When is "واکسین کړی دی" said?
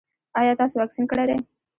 0.77-1.37